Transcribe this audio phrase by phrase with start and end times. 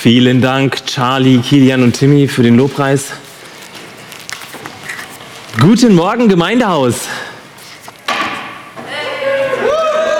[0.00, 3.06] Vielen Dank, Charlie, Kilian und Timmy, für den Lobpreis.
[5.60, 7.08] Guten Morgen, Gemeindehaus.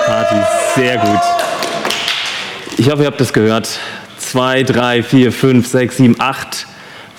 [0.05, 0.35] Party,
[0.75, 1.21] sehr gut.
[2.75, 3.79] Ich hoffe, ihr habt das gehört.
[4.17, 6.67] Zwei, drei, vier, fünf, sechs, sieben, acht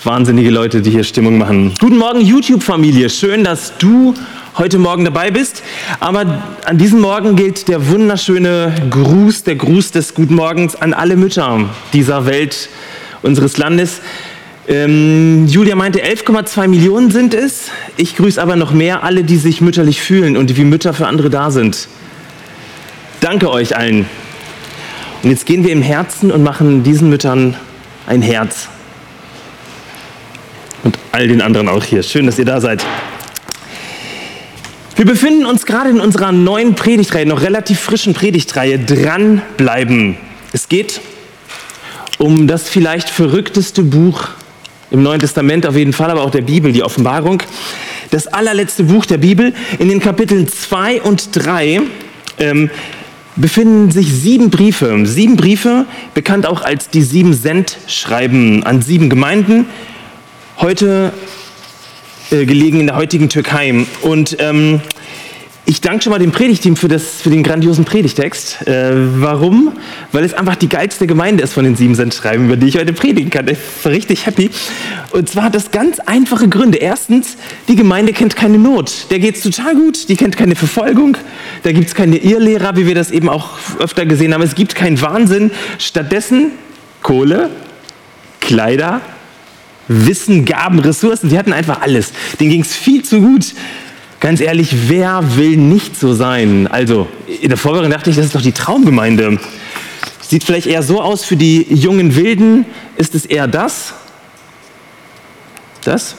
[0.05, 1.73] wahnsinnige Leute, die hier Stimmung machen.
[1.81, 3.09] Guten Morgen, YouTube-Familie.
[3.09, 4.13] Schön, dass du
[4.57, 5.63] heute Morgen dabei bist.
[6.01, 11.17] Aber an diesem Morgen gilt der wunderschöne Gruß, der Gruß des Guten Morgens an alle
[11.17, 12.69] Mütter dieser Welt,
[13.23, 14.01] unseres Landes.
[14.69, 17.71] Ähm, Julia meinte, 11,2 Millionen sind es.
[17.97, 21.31] Ich grüße aber noch mehr alle, die sich mütterlich fühlen und wie Mütter für andere
[21.31, 21.89] da sind.
[23.21, 24.07] Danke euch allen.
[25.23, 27.57] Und jetzt gehen wir im Herzen und machen diesen Müttern
[28.07, 28.69] ein Herz.
[30.83, 32.03] Und all den anderen auch hier.
[32.03, 32.85] Schön, dass ihr da seid.
[35.01, 40.19] Wir befinden uns gerade in unserer neuen Predigtreihe, noch relativ frischen Predigtreihe, dranbleiben.
[40.53, 41.01] Es geht
[42.19, 44.29] um das vielleicht verrückteste Buch
[44.91, 47.43] im Neuen Testament, auf jeden Fall, aber auch der Bibel, die Offenbarung.
[48.11, 49.55] Das allerletzte Buch der Bibel.
[49.79, 51.81] In den Kapiteln 2 und 3
[52.37, 52.69] ähm,
[53.37, 55.07] befinden sich sieben Briefe.
[55.07, 59.65] Sieben Briefe, bekannt auch als die sieben Sendschreiben an sieben Gemeinden.
[60.59, 61.15] Heute
[62.31, 63.87] äh, gelegen in der heutigen Türkei.
[64.03, 64.81] Und ähm,
[65.71, 68.67] ich danke schon mal dem Predigteam für, das, für den grandiosen Predigtext.
[68.67, 69.73] Äh, warum?
[70.11, 72.93] Weil es einfach die geilste Gemeinde ist von den sieben Sendschreiben, über die ich heute
[72.93, 73.47] predigen kann.
[73.47, 74.51] Ich bin richtig happy.
[75.13, 76.79] Und zwar hat das ganz einfache Gründe.
[76.79, 77.37] Erstens,
[77.69, 79.07] die Gemeinde kennt keine Not.
[79.11, 80.09] Der geht es total gut.
[80.09, 81.17] Die kennt keine Verfolgung.
[81.63, 84.43] Da gibt es keine Irrlehrer, wie wir das eben auch öfter gesehen haben.
[84.43, 85.53] Es gibt keinen Wahnsinn.
[85.79, 86.53] Stattdessen
[87.03, 87.51] Kohle,
[88.41, 89.03] Kleider,
[89.93, 91.31] Wissen, Gaben, Ressourcen.
[91.31, 92.13] Sie hatten einfach alles.
[92.39, 93.55] Denen ging es viel zu gut.
[94.21, 96.69] Ganz ehrlich, wer will nicht so sein?
[96.69, 97.09] Also,
[97.41, 99.41] in der Vorbereitung dachte ich, das ist doch die Traumgemeinde.
[100.21, 102.67] Sieht vielleicht eher so aus für die jungen Wilden.
[102.97, 103.95] Ist es eher das?
[105.83, 106.15] Das?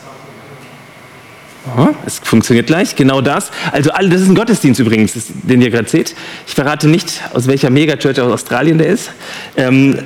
[1.67, 3.51] Aha, es funktioniert gleich, genau das.
[3.71, 6.15] Also alle, das ist ein Gottesdienst übrigens, den ihr gerade seht.
[6.45, 9.11] Ich verrate nicht, aus welcher Megachurch aus Australien der ist.
[9.55, 9.99] Ähm,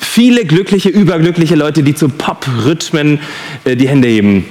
[0.00, 3.20] viele glückliche, überglückliche Leute, die zu Pop-Rhythmen
[3.64, 4.46] äh, die Hände heben.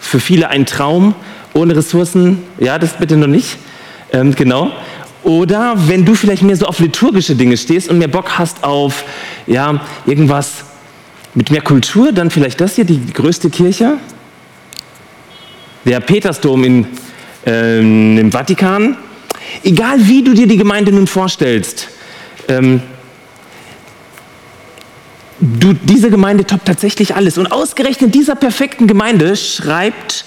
[0.00, 1.14] Für viele ein Traum,
[1.54, 3.56] ohne Ressourcen, ja, das bitte noch nicht.
[4.12, 4.72] Ähm, genau.
[5.22, 9.04] Oder wenn du vielleicht mehr so auf liturgische Dinge stehst und mehr Bock hast auf,
[9.46, 10.64] ja, irgendwas
[11.34, 13.98] mit mehr Kultur, dann vielleicht das hier, die größte Kirche.
[15.84, 16.86] Der Petersdom in,
[17.46, 18.96] ähm, im Vatikan.
[19.64, 21.88] Egal wie du dir die Gemeinde nun vorstellst,
[22.48, 22.82] ähm,
[25.40, 27.38] du, diese Gemeinde toppt tatsächlich alles.
[27.38, 30.24] Und ausgerechnet dieser perfekten Gemeinde schreibt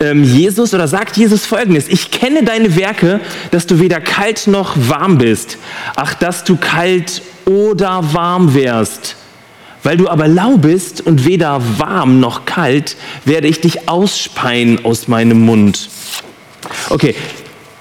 [0.00, 4.76] ähm, Jesus oder sagt Jesus folgendes: Ich kenne deine Werke, dass du weder kalt noch
[4.76, 5.58] warm bist.
[5.96, 9.16] Ach, dass du kalt oder warm wärst.
[9.82, 15.08] Weil du aber lau bist und weder warm noch kalt, werde ich dich ausspeien aus
[15.08, 15.88] meinem Mund.
[16.90, 17.14] Okay,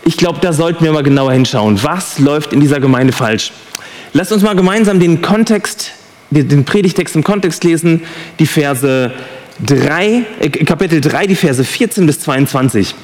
[0.06, 1.84] ich glaube, da sollten wir mal genauer hinschauen.
[1.84, 3.52] Was läuft in dieser Gemeinde falsch?
[4.14, 5.92] Lass uns mal gemeinsam den Kontext
[6.32, 8.02] den Predigtext im Kontext lesen,
[8.38, 9.12] die Verse
[9.66, 12.96] 3, äh, Kapitel 3, die Verse 14 bis 22.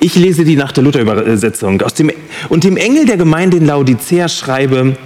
[0.00, 1.82] Ich lese die nach der Luther-Übersetzung.
[2.48, 4.96] Und dem Engel der Gemeinde in Laodicea schreibe,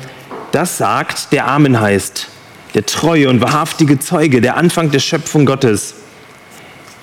[0.53, 2.29] das sagt, der Amen heißt,
[2.75, 5.95] der treue und wahrhaftige Zeuge, der Anfang der Schöpfung Gottes.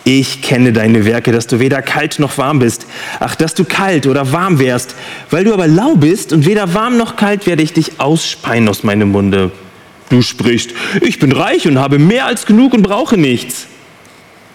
[0.04, 2.86] Ich kenne deine Werke, dass du weder kalt noch warm bist.
[3.20, 4.96] Ach, dass du kalt oder warm wärst.
[5.32, 8.84] Weil du aber lau bist und weder warm noch kalt, werde ich dich ausspeien aus
[8.84, 9.52] meinem Munde.
[10.10, 10.72] Du sprichst,
[11.02, 13.68] ich bin reich und habe mehr als genug und brauche nichts.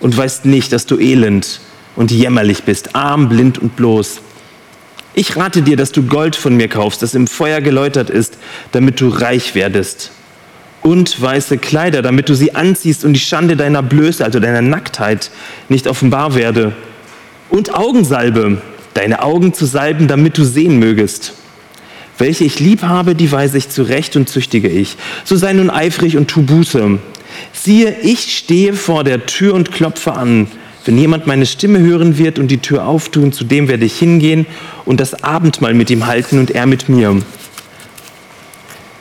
[0.01, 1.61] Und weißt nicht, dass du elend
[1.97, 4.21] und jämmerlich bist, arm, blind und bloß.
[5.13, 8.39] Ich rate dir, dass du Gold von mir kaufst, das im Feuer geläutert ist,
[8.73, 10.13] damit du reich werdest.
[10.83, 15.31] Und weiße Kleider, damit du sie anziehst und die Schande deiner Blöße, also deiner Nacktheit,
[15.69, 16.73] nicht offenbar werde.
[17.51, 18.63] Und Augensalbe,
[18.95, 21.35] deine Augen zu salben, damit du sehen mögest.
[22.21, 24.99] Welche ich lieb habe, die weise ich zurecht und züchtige ich.
[25.25, 26.99] So sei nun eifrig und tu Buße.
[27.55, 30.47] Siehe, ich stehe vor der Tür und klopfe an.
[30.85, 34.45] Wenn jemand meine Stimme hören wird und die Tür auftun, zu dem werde ich hingehen
[34.85, 37.17] und das Abendmahl mit ihm halten und er mit mir.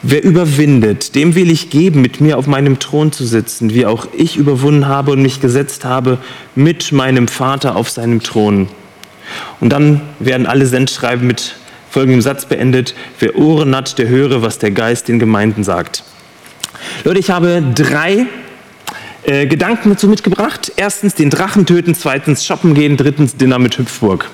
[0.02, 4.08] Wer überwindet, dem will ich geben, mit mir auf meinem Thron zu sitzen, wie auch
[4.18, 6.20] ich überwunden habe und mich gesetzt habe
[6.56, 8.70] mit meinem Vater auf seinem Thron.
[9.60, 11.56] Und dann werden alle Sendschreiben mit
[11.90, 16.04] folgendem Satz beendet, wer Ohren hat, der höre, was der Geist den Gemeinden sagt.
[17.04, 18.28] Leute, ich habe drei
[19.24, 20.72] äh, Gedanken dazu mitgebracht.
[20.76, 24.30] Erstens den Drachen töten, zweitens shoppen gehen, drittens Dinner mit Hüpfburg.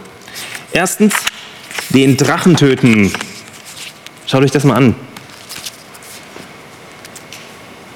[0.72, 1.13] Erstens
[1.90, 3.12] den Drachen töten.
[4.28, 4.96] Schaut euch das mal an.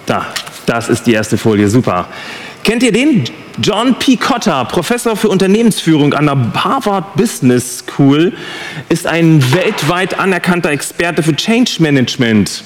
[0.05, 0.27] Da,
[0.65, 2.07] das ist die erste Folie, super.
[2.63, 3.23] Kennt ihr den?
[3.61, 4.15] John P.
[4.15, 8.31] Cotter, Professor für Unternehmensführung an der Harvard Business School,
[8.87, 12.63] ist ein weltweit anerkannter Experte für Change Management.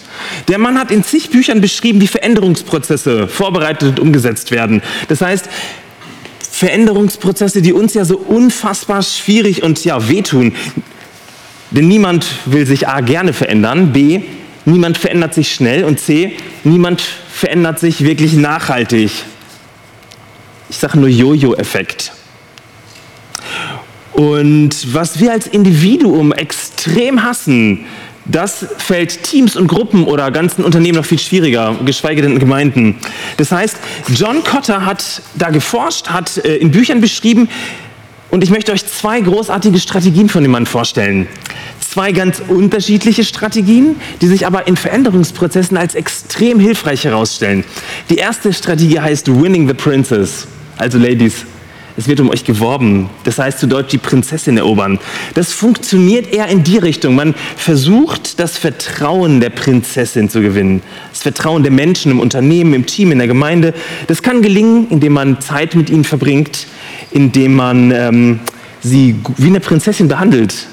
[0.50, 4.82] Der Mann hat in zig Büchern beschrieben, wie Veränderungsprozesse vorbereitet und umgesetzt werden.
[5.08, 5.50] Das heißt,
[6.52, 10.54] Veränderungsprozesse, die uns ja so unfassbar schwierig und ja wehtun.
[11.72, 14.22] Denn niemand will sich A gerne verändern, B
[14.66, 19.12] niemand verändert sich schnell und C niemand verändert sich wirklich nachhaltig.
[20.74, 22.12] Ich sage nur Jojo-Effekt.
[24.14, 27.86] Und was wir als Individuum extrem hassen,
[28.26, 32.96] das fällt Teams und Gruppen oder ganzen Unternehmen noch viel schwieriger, geschweige denn Gemeinden.
[33.38, 33.78] Das heißt,
[34.16, 37.50] John Cotter hat da geforscht, hat äh, in Büchern beschrieben,
[38.32, 41.28] und ich möchte euch zwei großartige Strategien von dem Mann vorstellen.
[41.80, 47.64] Zwei ganz unterschiedliche Strategien, die sich aber in Veränderungsprozessen als extrem hilfreich herausstellen.
[48.10, 50.48] Die erste Strategie heißt Winning the Princess.
[50.78, 51.46] Also Ladies,
[51.96, 53.10] es wird um euch geworben.
[53.24, 55.00] Das heißt zu Deutsch die Prinzessin erobern.
[55.36, 57.16] Das funktioniert eher in die Richtung.
[57.16, 60.82] Man versucht, das Vertrauen der Prinzessin zu gewinnen.
[61.12, 63.74] Das Vertrauen der Menschen im Unternehmen, im Team, in der Gemeinde.
[64.08, 66.66] Das kann gelingen, indem man Zeit mit ihnen verbringt,
[67.12, 68.40] indem man ähm,
[68.82, 70.68] sie wie eine Prinzessin behandelt.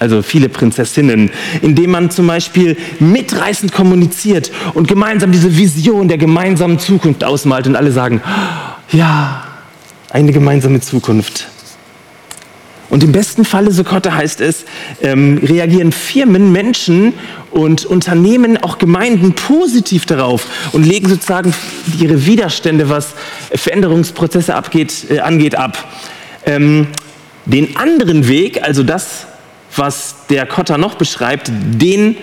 [0.00, 1.30] Also viele Prinzessinnen,
[1.60, 7.76] indem man zum Beispiel mitreißend kommuniziert und gemeinsam diese Vision der gemeinsamen Zukunft ausmalt und
[7.76, 8.22] alle sagen,
[8.92, 9.44] ja,
[10.10, 11.48] eine gemeinsame Zukunft.
[12.88, 14.64] Und im besten Falle, so Kotte heißt es,
[15.00, 17.12] ähm, reagieren Firmen, Menschen
[17.52, 21.54] und Unternehmen, auch Gemeinden positiv darauf und legen sozusagen
[22.00, 23.14] ihre Widerstände, was
[23.54, 25.88] Veränderungsprozesse abgeht, äh, angeht, ab.
[26.44, 26.88] Ähm,
[27.46, 29.26] den anderen Weg, also das,
[29.76, 32.16] was der Kotter noch beschreibt, den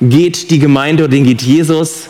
[0.00, 2.08] geht die Gemeinde oder den geht Jesus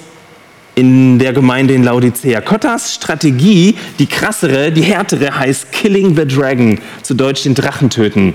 [0.74, 2.40] in der Gemeinde in Laodicea.
[2.40, 8.34] Kottas Strategie, die krassere, die härtere, heißt Killing the Dragon, zu Deutsch den Drachen töten.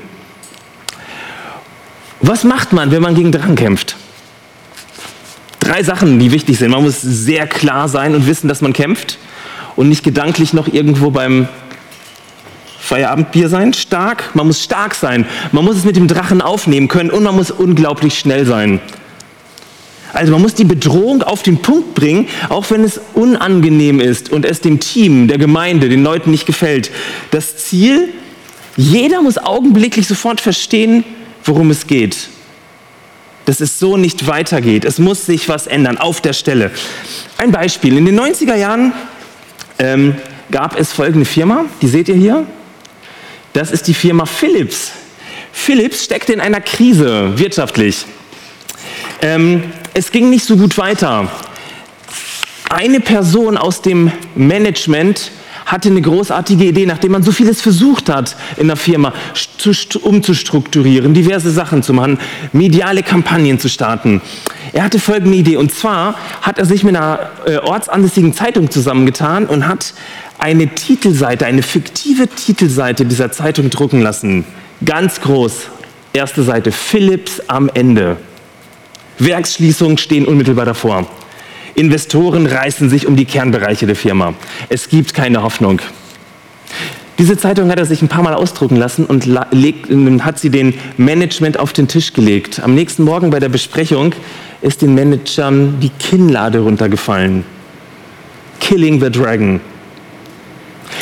[2.21, 3.95] Was macht man, wenn man gegen Drachen kämpft?
[5.59, 6.71] Drei Sachen, die wichtig sind.
[6.71, 9.17] Man muss sehr klar sein und wissen, dass man kämpft
[9.75, 11.47] und nicht gedanklich noch irgendwo beim
[12.79, 13.73] Feierabendbier sein.
[13.73, 15.25] Stark, man muss stark sein.
[15.51, 18.79] Man muss es mit dem Drachen aufnehmen können und man muss unglaublich schnell sein.
[20.13, 24.45] Also man muss die Bedrohung auf den Punkt bringen, auch wenn es unangenehm ist und
[24.45, 26.91] es dem Team, der Gemeinde, den Leuten nicht gefällt.
[27.31, 28.09] Das Ziel,
[28.77, 31.03] jeder muss augenblicklich sofort verstehen,
[31.43, 32.29] worum es geht.
[33.45, 34.85] Dass es so nicht weitergeht.
[34.85, 36.71] Es muss sich was ändern, auf der Stelle.
[37.37, 37.97] Ein Beispiel.
[37.97, 38.93] In den 90er Jahren
[39.79, 40.15] ähm,
[40.51, 42.45] gab es folgende Firma, die seht ihr hier.
[43.53, 44.91] Das ist die Firma Philips.
[45.51, 48.05] Philips steckte in einer Krise wirtschaftlich.
[49.21, 49.63] Ähm,
[49.97, 51.27] es ging nicht so gut weiter.
[52.69, 55.31] Eine Person aus dem Management
[55.65, 59.11] hatte eine großartige Idee, nachdem man so vieles versucht hat in der Firma
[60.03, 62.19] umzustrukturieren, diverse Sachen zu machen,
[62.53, 64.21] mediale Kampagnen zu starten.
[64.71, 66.13] Er hatte folgende Idee und zwar
[66.43, 69.95] hat er sich mit einer äh, ortsansässigen Zeitung zusammengetan und hat
[70.37, 74.45] eine Titelseite, eine fiktive Titelseite dieser Zeitung drucken lassen.
[74.85, 75.69] Ganz groß.
[76.13, 78.17] Erste Seite, Philips am Ende.
[79.19, 81.07] Werksschließungen stehen unmittelbar davor.
[81.75, 84.33] Investoren reißen sich um die Kernbereiche der Firma.
[84.69, 85.81] Es gibt keine Hoffnung.
[87.19, 89.25] Diese Zeitung hat er sich ein paar Mal ausdrucken lassen und
[90.23, 92.59] hat sie den Management auf den Tisch gelegt.
[92.59, 94.13] Am nächsten Morgen bei der Besprechung
[94.61, 97.43] ist den Managern die Kinnlade runtergefallen.
[98.59, 99.59] Killing the Dragon.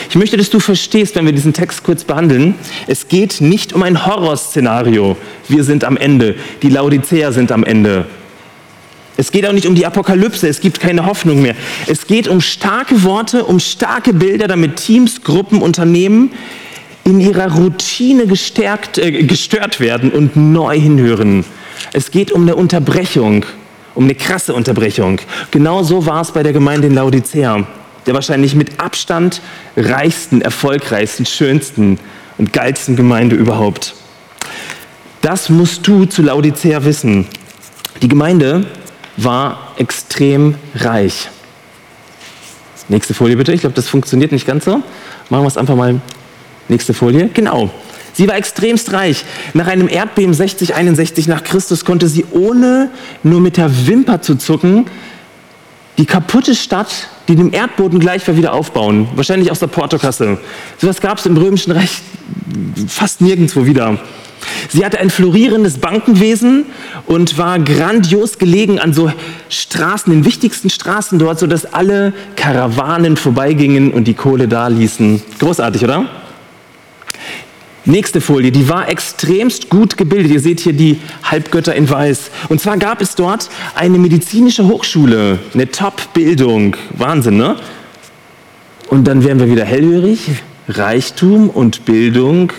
[0.09, 2.55] Ich möchte, dass du verstehst, wenn wir diesen Text kurz behandeln,
[2.87, 5.17] es geht nicht um ein Horrorszenario.
[5.47, 8.05] Wir sind am Ende, die Laodicea sind am Ende.
[9.17, 11.55] Es geht auch nicht um die Apokalypse, es gibt keine Hoffnung mehr.
[11.87, 16.31] Es geht um starke Worte, um starke Bilder, damit Teams, Gruppen, Unternehmen
[17.05, 21.45] in ihrer Routine gestärkt, äh, gestört werden und neu hinhören.
[21.93, 23.45] Es geht um eine Unterbrechung,
[23.93, 25.21] um eine krasse Unterbrechung.
[25.51, 27.65] Genau so war es bei der Gemeinde in Laodicea
[28.05, 29.41] der wahrscheinlich mit Abstand
[29.75, 31.99] reichsten, erfolgreichsten, schönsten
[32.37, 33.95] und geilsten Gemeinde überhaupt.
[35.21, 37.27] Das musst du zu Laodicea wissen.
[38.01, 38.67] Die Gemeinde
[39.17, 41.29] war extrem reich.
[42.89, 43.51] Nächste Folie bitte.
[43.53, 44.83] Ich glaube, das funktioniert nicht ganz so.
[45.29, 45.99] Machen wir es einfach mal.
[46.67, 47.29] Nächste Folie.
[47.33, 47.71] Genau.
[48.13, 49.25] Sie war extremst reich.
[49.53, 52.89] Nach einem Erdbeben 60, 61 nach Christus konnte sie ohne
[53.23, 54.85] nur mit der Wimper zu zucken
[55.97, 59.07] die kaputte Stadt die dem Erdboden gleich wieder aufbauen.
[59.15, 60.37] Wahrscheinlich aus der Portokasse.
[60.77, 62.01] Sowas gab es im Römischen Reich
[62.87, 63.97] fast nirgendwo wieder.
[64.69, 66.65] Sie hatte ein florierendes Bankenwesen
[67.07, 69.11] und war grandios gelegen an so
[69.49, 75.21] Straßen, den wichtigsten Straßen dort, sodass alle Karawanen vorbeigingen und die Kohle da ließen.
[75.39, 76.05] Großartig, oder?
[77.87, 80.31] Nächste Folie, die war extremst gut gebildet.
[80.31, 82.31] Ihr seht hier die Halbgötter in Weiß.
[82.49, 86.75] Und zwar gab es dort eine medizinische Hochschule, eine Top-Bildung.
[86.97, 87.57] Wahnsinn, ne?
[88.89, 90.19] Und dann wären wir wieder hellhörig.
[90.67, 92.51] Reichtum und Bildung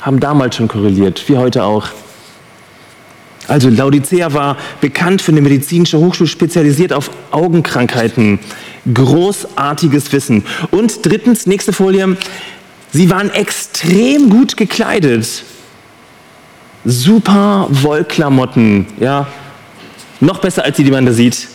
[0.00, 1.88] haben damals schon korreliert, wie heute auch.
[3.48, 8.38] Also Laodicea war bekannt für eine medizinische Hochschule, spezialisiert auf Augenkrankheiten.
[8.92, 10.44] Großartiges Wissen.
[10.70, 12.16] Und drittens, nächste Folie,
[12.90, 15.44] Sie waren extrem gut gekleidet.
[16.84, 19.26] Super Wollklamotten, ja.
[20.20, 21.48] Noch besser als die, die man da sieht.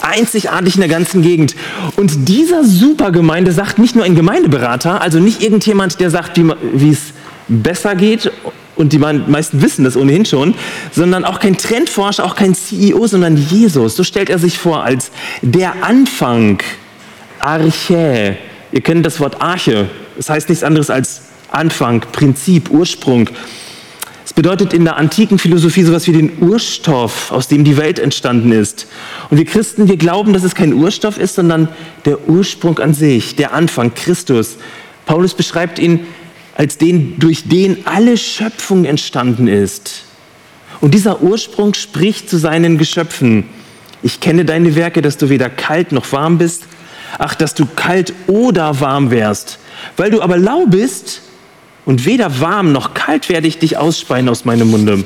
[0.00, 1.56] Einzigartig in der ganzen Gegend.
[1.96, 7.12] Und dieser Supergemeinde sagt nicht nur ein Gemeindeberater, also nicht irgendjemand, der sagt, wie es
[7.48, 8.30] besser geht
[8.76, 10.54] und die meisten wissen das ohnehin schon,
[10.92, 13.96] sondern auch kein Trendforscher, auch kein CEO, sondern Jesus.
[13.96, 15.10] So stellt er sich vor als
[15.42, 16.62] der Anfang,
[17.40, 18.36] Arche.
[18.72, 23.30] Ihr kennt das Wort Arche, das heißt nichts anderes als Anfang, Prinzip, Ursprung.
[24.24, 28.50] Es bedeutet in der antiken Philosophie sowas wie den Urstoff, aus dem die Welt entstanden
[28.50, 28.88] ist.
[29.30, 31.68] Und wir Christen, wir glauben, dass es kein Urstoff ist, sondern
[32.04, 34.56] der Ursprung an sich, der Anfang, Christus.
[35.06, 36.00] Paulus beschreibt ihn
[36.56, 40.02] als den, durch den alle Schöpfung entstanden ist.
[40.80, 43.44] Und dieser Ursprung spricht zu seinen Geschöpfen.
[44.02, 46.64] Ich kenne deine Werke, dass du weder kalt noch warm bist.
[47.18, 49.58] Ach, dass du kalt oder warm wärst.
[49.96, 51.22] Weil du aber lau bist
[51.84, 55.04] und weder warm noch kalt werde ich dich ausspeien aus meinem Munde.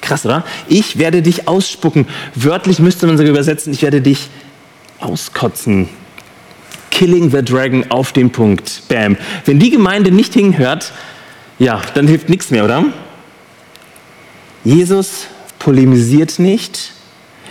[0.00, 0.44] Krass, oder?
[0.68, 2.06] Ich werde dich ausspucken.
[2.34, 4.28] Wörtlich müsste man sogar übersetzen, ich werde dich
[5.00, 5.88] auskotzen.
[6.90, 8.82] Killing the Dragon auf den Punkt.
[8.88, 9.16] Bam.
[9.44, 10.92] Wenn die Gemeinde nicht hinhört,
[11.58, 12.84] ja, dann hilft nichts mehr, oder?
[14.64, 15.26] Jesus
[15.58, 16.92] polemisiert nicht.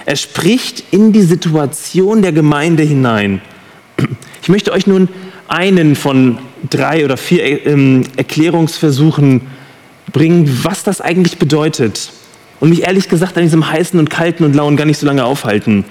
[0.05, 3.41] Er spricht in die Situation der Gemeinde hinein.
[4.41, 5.09] Ich möchte euch nun
[5.47, 6.37] einen von
[6.69, 9.41] drei oder vier ähm, Erklärungsversuchen
[10.11, 12.11] bringen, was das eigentlich bedeutet.
[12.59, 15.25] Und mich ehrlich gesagt an diesem heißen und kalten und lauen gar nicht so lange
[15.25, 15.83] aufhalten.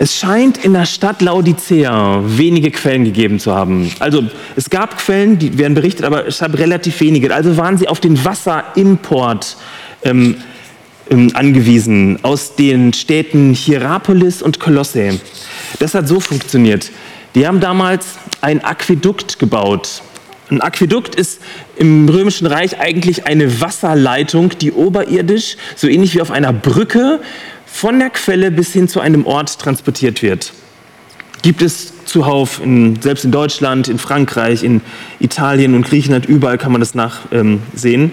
[0.00, 3.90] Es scheint in der Stadt Laodicea wenige Quellen gegeben zu haben.
[3.98, 4.22] Also
[4.54, 7.34] es gab Quellen, die werden berichtet, aber es gab relativ wenige.
[7.34, 9.56] Also waren sie auf den Wasserimport
[10.04, 10.36] ähm,
[11.10, 15.18] ähm, angewiesen aus den Städten Hierapolis und Kolosse.
[15.80, 16.90] Das hat so funktioniert.
[17.34, 20.02] Die haben damals ein Aquädukt gebaut.
[20.50, 21.40] Ein Aquädukt ist
[21.76, 27.20] im Römischen Reich eigentlich eine Wasserleitung, die oberirdisch, so ähnlich wie auf einer Brücke,
[27.66, 30.52] von der Quelle bis hin zu einem Ort transportiert wird.
[31.42, 34.80] Gibt es zuhauf, in, selbst in Deutschland, in Frankreich, in
[35.20, 38.02] Italien und Griechenland, überall kann man das nachsehen.
[38.04, 38.10] Ähm,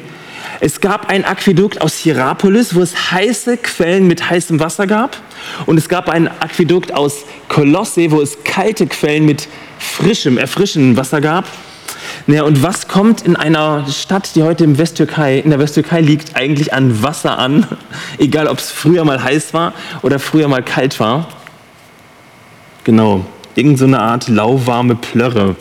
[0.59, 5.17] es gab ein Aquädukt aus Hierapolis, wo es heiße Quellen mit heißem Wasser gab.
[5.65, 9.47] Und es gab ein Aquädukt aus Kolosse, wo es kalte Quellen mit
[9.79, 11.45] frischem, erfrischendem Wasser gab.
[12.27, 16.35] Naja, und was kommt in einer Stadt, die heute in, Westtürkei, in der Westtürkei liegt,
[16.35, 17.67] eigentlich an Wasser an?
[18.17, 21.27] Egal, ob es früher mal heiß war oder früher mal kalt war.
[22.83, 23.25] Genau,
[23.55, 25.55] irgend so Art lauwarme Plörre.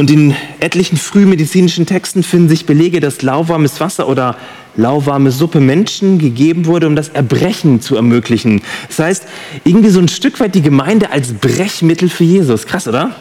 [0.00, 4.34] Und in etlichen frühmedizinischen Texten finden sich Belege, dass lauwarmes Wasser oder
[4.74, 8.62] lauwarme Suppe Menschen gegeben wurde, um das Erbrechen zu ermöglichen.
[8.88, 9.24] Das heißt,
[9.62, 12.66] irgendwie so ein Stück weit die Gemeinde als Brechmittel für Jesus.
[12.66, 13.14] Krass, oder?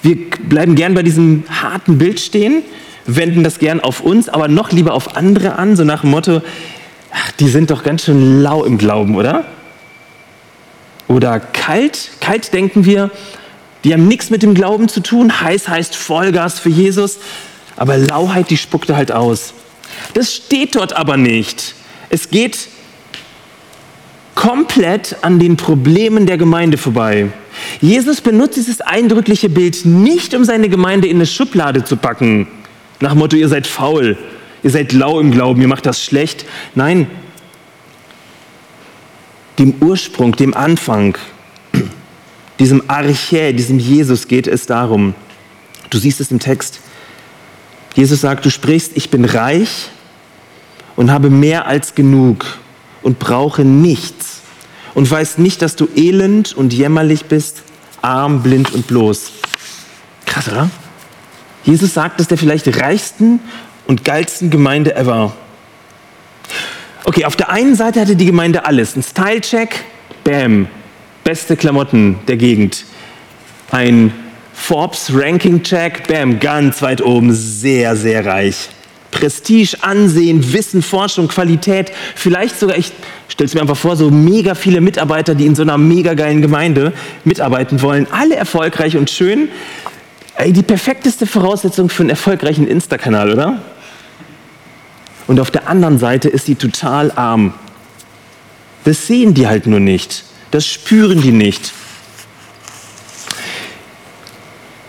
[0.00, 0.16] Wir
[0.48, 2.62] bleiben gern bei diesem harten Bild stehen,
[3.04, 6.40] wenden das gern auf uns, aber noch lieber auf andere an, so nach dem Motto,
[7.12, 9.44] ach, die sind doch ganz schön lau im Glauben, oder?
[11.06, 13.10] Oder kalt, kalt denken wir,
[13.84, 17.18] die haben nichts mit dem Glauben zu tun, heiß heißt Vollgas für Jesus,
[17.76, 19.54] aber Lauheit, die spuckte halt aus.
[20.14, 21.74] Das steht dort aber nicht.
[22.10, 22.68] Es geht
[24.34, 27.28] komplett an den Problemen der Gemeinde vorbei.
[27.80, 32.46] Jesus benutzt dieses eindrückliche Bild nicht, um seine Gemeinde in eine Schublade zu packen.
[33.00, 34.16] Nach dem Motto, ihr seid faul,
[34.62, 36.44] ihr seid lau im Glauben, ihr macht das schlecht.
[36.74, 37.08] Nein,
[39.58, 41.18] dem Ursprung, dem Anfang,
[42.58, 45.14] diesem Archä, diesem Jesus geht es darum.
[45.90, 46.80] Du siehst es im Text.
[47.94, 49.90] Jesus sagt, du sprichst, ich bin reich
[50.96, 52.46] und habe mehr als genug
[53.02, 54.40] und brauche nichts
[54.94, 57.62] und weißt nicht, dass du elend und jämmerlich bist,
[58.02, 59.30] arm, blind und bloß.
[60.26, 60.70] Krass, oder?
[61.64, 63.40] Jesus sagt, dass der vielleicht reichsten
[63.86, 65.34] und geilsten Gemeinde ever.
[67.04, 68.96] Okay, auf der einen Seite hatte die Gemeinde alles.
[68.96, 69.84] Ein Style-Check,
[70.24, 70.68] bam.
[71.28, 72.86] Beste Klamotten der Gegend.
[73.70, 74.14] Ein
[74.54, 78.70] Forbes Ranking Check, bam, ganz weit oben, sehr, sehr reich.
[79.10, 82.92] Prestige, Ansehen, Wissen, Forschung, Qualität, vielleicht sogar, ich
[83.28, 86.40] stelle es mir einfach vor, so mega viele Mitarbeiter, die in so einer mega geilen
[86.40, 86.94] Gemeinde
[87.24, 89.50] mitarbeiten wollen, alle erfolgreich und schön.
[90.36, 93.60] Ey, die perfekteste Voraussetzung für einen erfolgreichen Insta-Kanal, oder?
[95.26, 97.52] Und auf der anderen Seite ist sie total arm.
[98.84, 100.24] Das sehen die halt nur nicht.
[100.50, 101.72] Das spüren die nicht.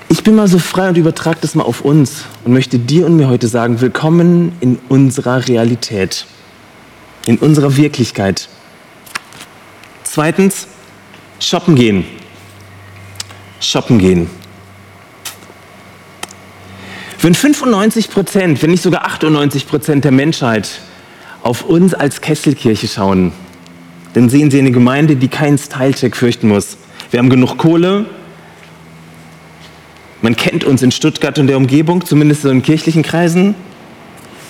[0.07, 3.17] Ich bin mal so frei und übertrage das mal auf uns und möchte dir und
[3.17, 6.25] mir heute sagen, willkommen in unserer Realität,
[7.25, 8.47] in unserer Wirklichkeit.
[10.03, 10.67] Zweitens,
[11.39, 12.05] shoppen gehen.
[13.59, 14.29] Shoppen gehen.
[17.21, 20.79] Wenn 95 Prozent, wenn nicht sogar 98 Prozent der Menschheit
[21.43, 23.33] auf uns als Kesselkirche schauen,
[24.13, 26.77] dann sehen sie eine Gemeinde, die keinen Style-Check fürchten muss.
[27.11, 28.05] Wir haben genug Kohle,
[30.21, 33.55] man kennt uns in Stuttgart und der Umgebung, zumindest in kirchlichen Kreisen.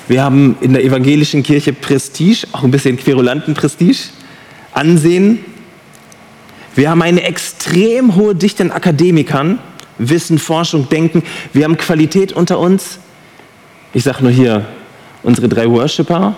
[0.08, 4.10] Wir haben in der evangelischen Kirche Prestige, auch ein bisschen querulanten Prestige,
[4.72, 5.40] Ansehen.
[6.76, 9.60] Wir haben eine extrem hohe Dichte an Akademikern,
[10.00, 11.22] Wissen, Forschung, Denken.
[11.54, 12.98] Wir haben Qualität unter uns.
[13.94, 14.66] Ich sage nur hier,
[15.22, 16.36] unsere drei Worshipper,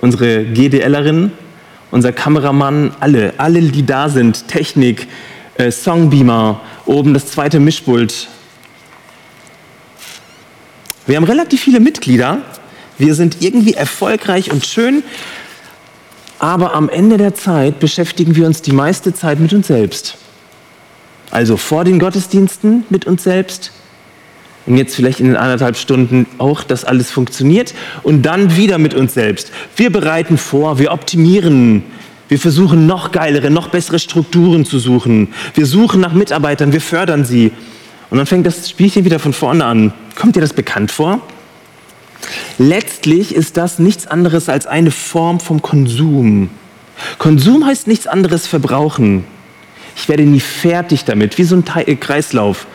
[0.00, 1.32] unsere GDLerin,
[1.90, 5.06] unser Kameramann, alle, alle, die da sind, Technik,
[5.54, 8.28] äh, Songbeamer, oben das zweite Mischpult,
[11.06, 12.38] wir haben relativ viele Mitglieder.
[12.98, 15.04] Wir sind irgendwie erfolgreich und schön.
[16.40, 20.16] Aber am Ende der Zeit beschäftigen wir uns die meiste Zeit mit uns selbst.
[21.30, 23.70] Also vor den Gottesdiensten mit uns selbst.
[24.66, 27.74] Und jetzt vielleicht in den anderthalb Stunden auch, dass alles funktioniert.
[28.02, 29.52] Und dann wieder mit uns selbst.
[29.76, 31.84] Wir bereiten vor, wir optimieren.
[32.28, 35.28] Wir versuchen noch geilere, noch bessere Strukturen zu suchen.
[35.54, 37.52] Wir suchen nach Mitarbeitern, wir fördern sie.
[38.10, 39.92] Und dann fängt das Spielchen wieder von vorne an.
[40.16, 41.20] Kommt dir das bekannt vor?
[42.58, 46.50] Letztlich ist das nichts anderes als eine Form vom Konsum.
[47.18, 49.24] Konsum heißt nichts anderes verbrauchen.
[49.96, 52.66] Ich werde nie fertig damit, wie so ein äh, Kreislauf.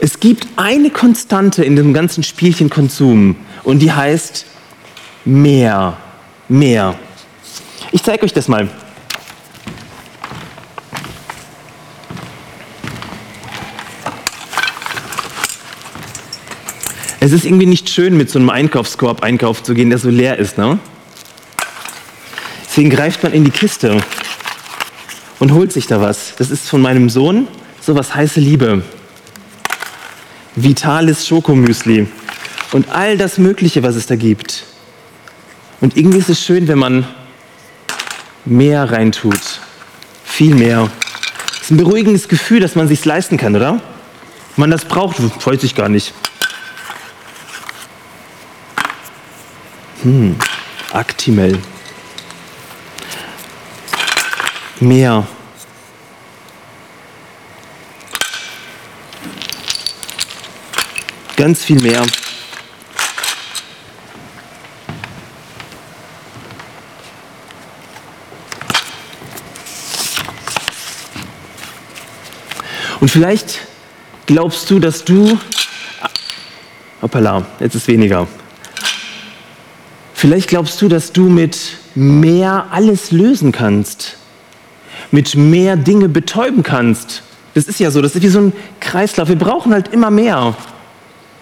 [0.00, 3.34] Es gibt eine Konstante in dem ganzen Spielchen Konsum
[3.64, 4.46] und die heißt
[5.24, 5.96] mehr,
[6.48, 6.94] mehr.
[7.90, 8.68] Ich zeige euch das mal.
[17.20, 20.38] Es ist irgendwie nicht schön, mit so einem Einkaufskorb einkaufen zu gehen, der so leer
[20.38, 20.56] ist.
[20.56, 20.78] Ne?
[22.64, 24.00] Deswegen greift man in die Kiste
[25.40, 26.36] und holt sich da was.
[26.36, 27.48] Das ist von meinem Sohn
[27.80, 28.84] so was heiße Liebe.
[30.62, 32.08] Vitales Schokomüsli
[32.72, 34.64] und all das Mögliche, was es da gibt.
[35.80, 37.06] Und irgendwie ist es schön, wenn man
[38.44, 39.60] mehr reintut.
[40.24, 40.90] Viel mehr.
[41.52, 43.80] Es ist ein beruhigendes Gefühl, dass man sich leisten kann, oder?
[44.56, 46.12] Man das braucht, freut sich gar nicht.
[50.02, 50.36] Hm,
[50.92, 51.58] Actimel.
[54.80, 55.26] Mehr.
[61.38, 62.04] Ganz viel mehr.
[72.98, 73.60] Und vielleicht
[74.26, 75.38] glaubst du, dass du,
[77.00, 78.26] hoppala, jetzt ist weniger.
[80.14, 81.56] Vielleicht glaubst du, dass du mit
[81.94, 84.16] mehr alles lösen kannst,
[85.12, 87.22] mit mehr Dinge betäuben kannst.
[87.54, 89.28] Das ist ja so, das ist wie so ein Kreislauf.
[89.28, 90.56] Wir brauchen halt immer mehr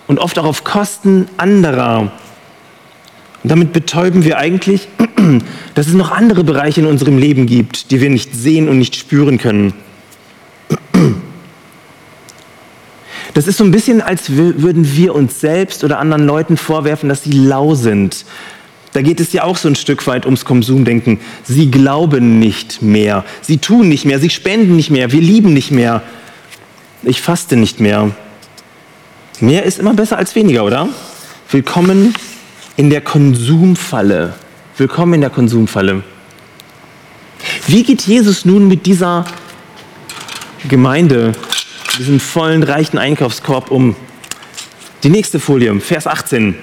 [0.07, 2.13] und oft auch auf Kosten anderer.
[3.43, 4.89] Und damit betäuben wir eigentlich,
[5.75, 8.97] dass es noch andere Bereiche in unserem Leben gibt, die wir nicht sehen und nicht
[8.97, 9.75] spüren können.
[13.35, 17.23] Das ist so ein bisschen, als würden wir uns selbst oder anderen Leuten vorwerfen, dass
[17.23, 18.25] sie lau sind,
[18.97, 21.21] da geht es ja auch so ein Stück weit ums Konsumdenken.
[21.45, 25.71] Sie glauben nicht mehr, sie tun nicht mehr, sie spenden nicht mehr, wir lieben nicht
[25.71, 26.03] mehr.
[27.03, 28.13] Ich faste nicht mehr.
[29.41, 30.89] Mehr ist immer besser als weniger, oder?
[31.51, 32.15] Willkommen
[32.79, 34.33] in der Konsumfalle.
[34.79, 36.03] Willkommen in der Konsumfalle.
[37.67, 39.27] Wie geht Jesus nun mit dieser
[40.71, 41.33] Gemeinde,
[41.99, 43.95] diesem vollen, reichen Einkaufskorb um?
[45.03, 46.55] Die nächste Folie, Vers 18.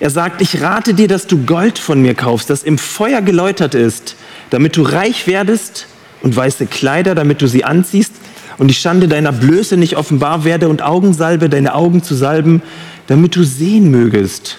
[0.00, 3.76] Er sagt, ich rate dir, dass du Gold von mir kaufst, das im Feuer geläutert
[3.76, 4.16] ist,
[4.50, 5.86] damit du reich werdest
[6.22, 8.14] und weiße Kleider, damit du sie anziehst
[8.58, 12.62] und die Schande deiner Blöße nicht offenbar werde und Augensalbe, deine Augen zu salben,
[13.06, 14.58] damit du sehen mögest.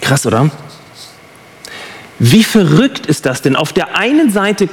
[0.00, 0.50] Krass, oder?
[2.18, 3.56] Wie verrückt ist das denn?
[3.56, 4.68] Auf der einen Seite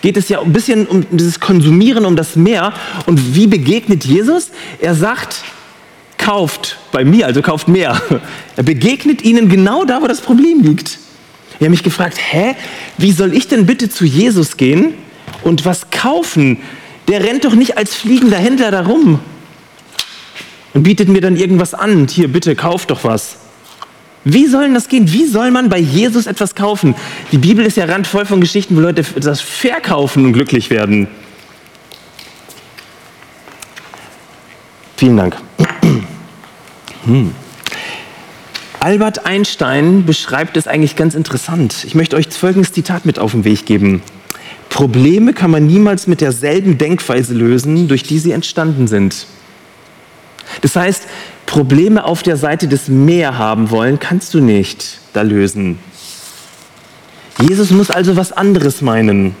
[0.00, 2.72] geht es ja ein bisschen um dieses Konsumieren, um das Meer.
[3.06, 4.50] Und wie begegnet Jesus?
[4.80, 5.42] Er sagt,
[6.16, 8.00] kauft bei mir, also kauft mehr.
[8.56, 10.98] Er begegnet ihnen genau da, wo das Problem liegt.
[11.50, 12.54] Ich habe mich gefragt, hä,
[12.98, 14.94] wie soll ich denn bitte zu Jesus gehen
[15.42, 16.58] und was kaufen?
[17.08, 19.20] Der rennt doch nicht als fliegender Händler da rum
[20.74, 22.06] und bietet mir dann irgendwas an.
[22.08, 23.36] Hier, bitte, kauf doch was.
[24.24, 25.10] Wie soll das gehen?
[25.12, 26.94] Wie soll man bei Jesus etwas kaufen?
[27.32, 31.08] Die Bibel ist ja randvoll von Geschichten, wo Leute das verkaufen und glücklich werden.
[34.96, 35.36] Vielen Dank.
[37.04, 37.32] Hm.
[38.80, 41.84] Albert Einstein beschreibt es eigentlich ganz interessant.
[41.84, 44.02] Ich möchte euch folgendes Zitat mit auf den Weg geben.
[44.68, 49.26] Probleme kann man niemals mit derselben Denkweise lösen, durch die sie entstanden sind.
[50.60, 51.04] Das heißt,
[51.46, 55.78] Probleme auf der Seite des Meer haben wollen, kannst du nicht da lösen.
[57.40, 59.34] Jesus muss also was anderes meinen.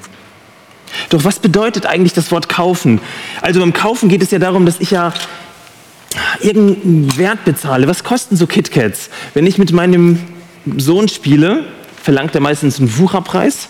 [1.10, 3.00] Doch was bedeutet eigentlich das Wort kaufen?
[3.42, 5.12] Also beim Kaufen geht es ja darum, dass ich ja
[6.40, 7.86] irgendeinen Wert bezahle.
[7.88, 9.10] Was kosten so KitKats?
[9.34, 10.18] Wenn ich mit meinem
[10.76, 11.64] Sohn spiele,
[12.02, 13.68] verlangt er meistens einen Wucherpreis.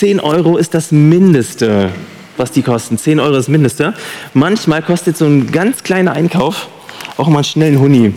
[0.00, 1.92] 10 Euro ist das Mindeste,
[2.38, 2.96] was die kosten.
[2.96, 3.92] 10 Euro ist das Mindeste.
[4.32, 6.68] Manchmal kostet so ein ganz kleiner Einkauf
[7.18, 8.14] auch mal einen Huni.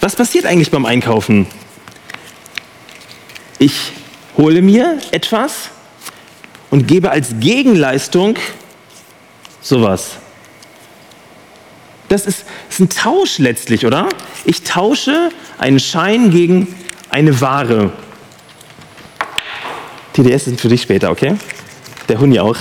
[0.00, 1.46] Was passiert eigentlich beim Einkaufen?
[3.58, 3.92] Ich
[4.38, 5.68] hole mir etwas
[6.70, 8.38] und gebe als Gegenleistung
[9.60, 10.12] sowas.
[12.08, 14.08] Das ist, ist ein Tausch letztlich, oder?
[14.46, 15.28] Ich tausche
[15.58, 16.74] einen Schein gegen
[17.10, 17.92] eine Ware.
[20.12, 21.36] TDS sind für dich später, okay?
[22.08, 22.56] Der Huni auch.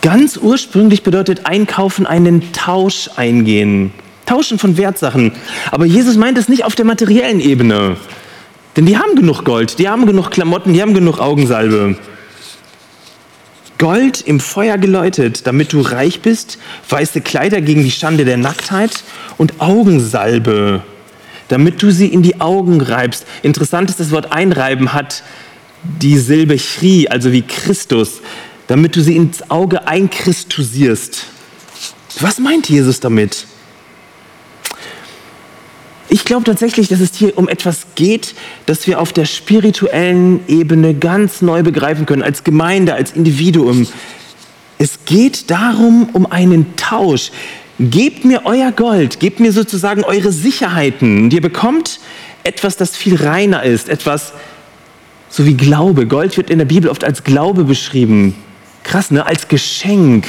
[0.00, 3.92] Ganz ursprünglich bedeutet Einkaufen einen Tausch eingehen.
[4.26, 5.32] Tauschen von Wertsachen.
[5.70, 7.96] Aber Jesus meint es nicht auf der materiellen Ebene.
[8.76, 11.96] Denn die haben genug Gold, die haben genug Klamotten, die haben genug Augensalbe.
[13.78, 19.02] Gold im Feuer geläutet, damit du reich bist, weiße Kleider gegen die Schande der Nacktheit
[19.36, 20.82] und Augensalbe,
[21.48, 23.26] damit du sie in die Augen reibst.
[23.42, 25.22] Interessant ist, das Wort einreiben hat
[25.82, 28.20] die Silbe Chri, also wie Christus,
[28.66, 31.24] damit du sie ins Auge einkristusierst.
[32.20, 33.46] Was meint Jesus damit?
[36.10, 38.34] Ich glaube tatsächlich, dass es hier um etwas geht,
[38.64, 43.86] das wir auf der spirituellen Ebene ganz neu begreifen können, als Gemeinde, als Individuum.
[44.78, 47.30] Es geht darum, um einen Tausch.
[47.80, 51.24] Gebt mir euer Gold, gebt mir sozusagen eure Sicherheiten.
[51.24, 52.00] Und ihr bekommt
[52.42, 54.32] etwas, das viel reiner ist, etwas
[55.28, 56.06] so wie Glaube.
[56.06, 58.34] Gold wird in der Bibel oft als Glaube beschrieben.
[58.82, 59.26] Krass, ne?
[59.26, 60.26] Als Geschenk.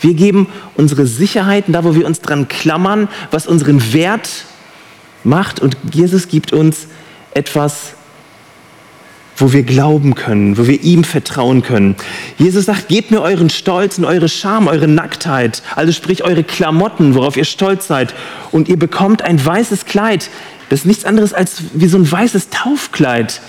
[0.00, 4.44] Wir geben unsere Sicherheiten, da wo wir uns dran klammern, was unseren Wert
[5.22, 5.60] macht.
[5.60, 6.88] Und Jesus gibt uns
[7.34, 7.94] etwas,
[9.36, 11.96] wo wir glauben können, wo wir ihm vertrauen können.
[12.38, 17.14] Jesus sagt, gebt mir euren Stolz und eure Scham, eure Nacktheit, also sprich eure Klamotten,
[17.14, 18.14] worauf ihr stolz seid.
[18.50, 20.28] Und ihr bekommt ein weißes Kleid.
[20.68, 23.40] Das ist nichts anderes als wie so ein weißes Taufkleid.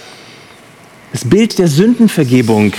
[1.12, 2.74] Das Bild der Sündenvergebung.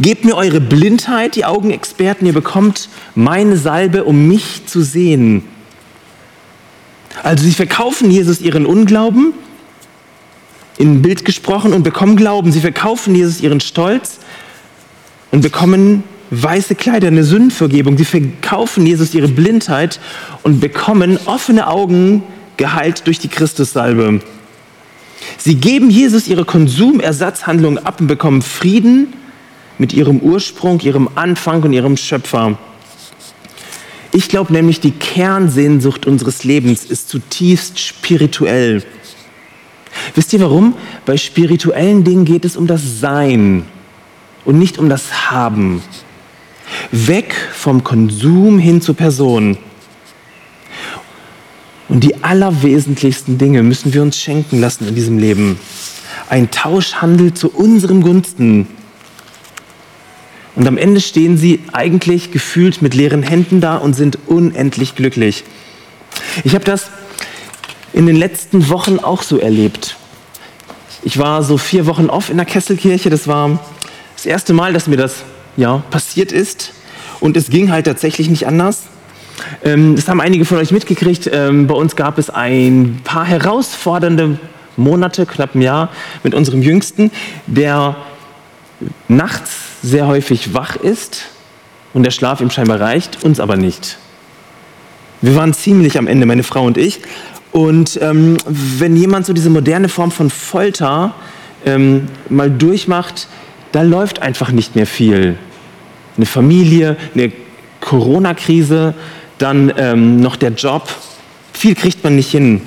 [0.00, 5.42] Gebt mir eure Blindheit, die Augenexperten, ihr bekommt meine Salbe, um mich zu sehen.
[7.22, 9.32] Also sie verkaufen Jesus ihren Unglauben,
[10.78, 12.52] in Bild gesprochen, und bekommen Glauben.
[12.52, 14.18] Sie verkaufen Jesus ihren Stolz
[15.30, 17.96] und bekommen weiße Kleider, eine Sündenvergebung.
[17.96, 20.00] Sie verkaufen Jesus ihre Blindheit
[20.42, 22.22] und bekommen offene Augen
[22.56, 24.20] geheilt durch die Christussalbe.
[25.38, 29.12] Sie geben Jesus ihre Konsumersatzhandlung ab und bekommen Frieden
[29.78, 32.58] mit ihrem Ursprung, ihrem Anfang und ihrem Schöpfer.
[34.12, 38.82] Ich glaube nämlich, die Kernsehnsucht unseres Lebens ist zutiefst spirituell.
[40.14, 40.74] Wisst ihr warum?
[41.04, 43.64] Bei spirituellen Dingen geht es um das Sein
[44.44, 45.82] und nicht um das Haben.
[46.90, 49.58] Weg vom Konsum hin zur Person.
[51.88, 55.58] Und die allerwesentlichsten Dinge müssen wir uns schenken lassen in diesem Leben.
[56.28, 58.66] Ein Tauschhandel zu unserem Gunsten.
[60.56, 65.44] Und am Ende stehen sie eigentlich gefühlt mit leeren Händen da und sind unendlich glücklich.
[66.44, 66.90] Ich habe das
[67.96, 69.96] in den letzten Wochen auch so erlebt.
[71.02, 73.08] Ich war so vier Wochen off in der Kesselkirche.
[73.08, 73.58] Das war
[74.14, 75.24] das erste Mal, dass mir das
[75.56, 76.74] ja, passiert ist.
[77.20, 78.82] Und es ging halt tatsächlich nicht anders.
[79.64, 81.30] Ähm, das haben einige von euch mitgekriegt.
[81.32, 84.38] Ähm, bei uns gab es ein paar herausfordernde
[84.76, 85.88] Monate, knapp ein Jahr,
[86.22, 87.10] mit unserem Jüngsten,
[87.46, 87.96] der
[89.08, 91.22] nachts sehr häufig wach ist
[91.94, 93.96] und der Schlaf ihm scheinbar reicht, uns aber nicht.
[95.22, 97.00] Wir waren ziemlich am Ende, meine Frau und ich.
[97.56, 101.14] Und ähm, wenn jemand so diese moderne Form von Folter
[101.64, 103.28] ähm, mal durchmacht,
[103.72, 105.38] da läuft einfach nicht mehr viel.
[106.18, 107.32] Eine Familie, eine
[107.80, 108.92] Corona-Krise,
[109.38, 110.86] dann ähm, noch der Job.
[111.54, 112.60] Viel kriegt man nicht hin.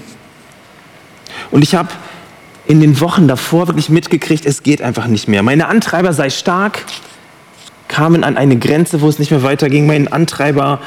[1.51, 1.89] Und ich habe
[2.65, 5.43] in den Wochen davor wirklich mitgekriegt, es geht einfach nicht mehr.
[5.43, 6.83] Meine Antreiber sei stark,
[7.89, 9.85] kamen an eine Grenze, wo es nicht mehr weiterging.
[9.85, 10.81] Mein Antreiber,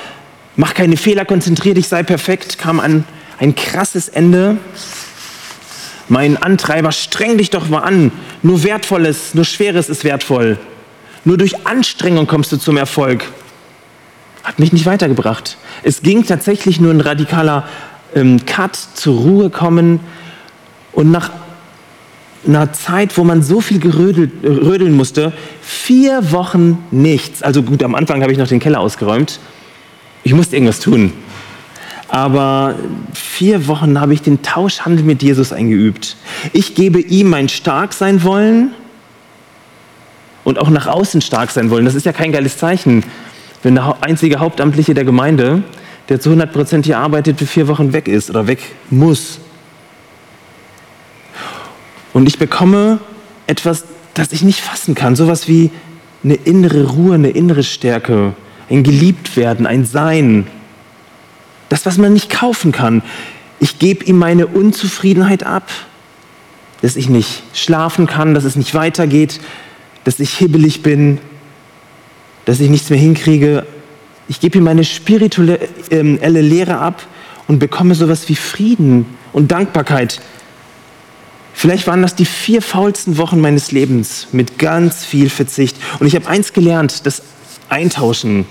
[0.56, 3.04] mach keine Fehler, konzentrier dich, sei perfekt, kam an
[3.42, 4.56] ein krasses Ende.
[6.08, 8.12] Mein Antreiber, streng dich doch mal an.
[8.42, 10.58] Nur Wertvolles, nur Schweres ist wertvoll.
[11.24, 13.24] Nur durch Anstrengung kommst du zum Erfolg.
[14.44, 15.56] Hat mich nicht weitergebracht.
[15.82, 17.66] Es ging tatsächlich nur ein radikaler
[18.14, 19.98] ähm, Cut, zur Ruhe kommen.
[20.92, 21.30] Und nach
[22.46, 27.42] einer Zeit, wo man so viel gerödelt, rödeln musste, vier Wochen nichts.
[27.42, 29.40] Also gut, am Anfang habe ich noch den Keller ausgeräumt.
[30.22, 31.12] Ich musste irgendwas tun.
[32.12, 32.74] Aber
[33.14, 36.18] vier Wochen habe ich den Tauschhandel mit Jesus eingeübt.
[36.52, 38.72] Ich gebe ihm mein Starksein wollen
[40.44, 41.86] und auch nach außen stark sein wollen.
[41.86, 43.02] Das ist ja kein geiles Zeichen,
[43.62, 45.62] wenn der einzige Hauptamtliche der Gemeinde,
[46.10, 49.38] der zu 100 Prozent hier arbeitet, für vier Wochen weg ist oder weg muss.
[52.12, 52.98] Und ich bekomme
[53.46, 55.70] etwas, das ich nicht fassen kann, sowas wie
[56.22, 58.34] eine innere Ruhe, eine innere Stärke,
[58.68, 60.46] ein Geliebtwerden, ein Sein.
[61.72, 63.00] Das, was man nicht kaufen kann.
[63.58, 65.70] Ich gebe ihm meine Unzufriedenheit ab,
[66.82, 69.40] dass ich nicht schlafen kann, dass es nicht weitergeht,
[70.04, 71.16] dass ich hibbelig bin,
[72.44, 73.64] dass ich nichts mehr hinkriege.
[74.28, 77.06] Ich gebe ihm meine spirituelle ähm, Lehre ab
[77.48, 80.20] und bekomme sowas wie Frieden und Dankbarkeit.
[81.54, 85.78] Vielleicht waren das die vier faulsten Wochen meines Lebens mit ganz viel Verzicht.
[86.00, 87.22] Und ich habe eins gelernt, das
[87.70, 88.44] Eintauschen.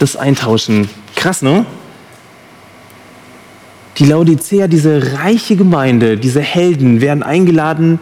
[0.00, 0.90] Das Eintauschen.
[1.22, 1.64] Krass, ne?
[3.98, 8.00] Die Laodicea, diese reiche Gemeinde, diese Helden werden eingeladen,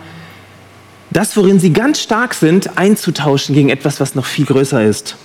[1.10, 5.16] das, worin sie ganz stark sind, einzutauschen gegen etwas, was noch viel größer ist.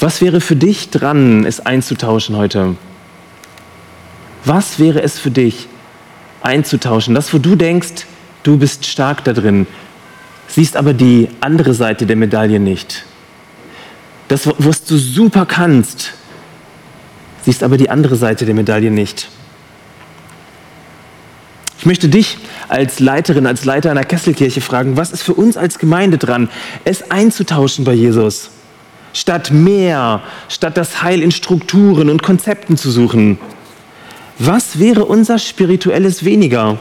[0.00, 2.76] Was wäre für dich dran, es einzutauschen heute?
[4.46, 5.68] Was wäre es für dich,
[6.40, 7.14] einzutauschen?
[7.14, 8.06] Das, wo du denkst,
[8.42, 9.66] du bist stark da drin,
[10.48, 13.04] siehst aber die andere Seite der Medaille nicht.
[14.28, 16.12] Das, was du super kannst,
[17.44, 19.28] siehst aber die andere Seite der Medaille nicht.
[21.78, 25.78] Ich möchte dich als Leiterin, als Leiter einer Kesselkirche fragen, was ist für uns als
[25.78, 26.48] Gemeinde dran,
[26.84, 28.50] es einzutauschen bei Jesus?
[29.12, 33.38] Statt mehr, statt das Heil in Strukturen und Konzepten zu suchen.
[34.38, 36.78] Was wäre unser spirituelles weniger?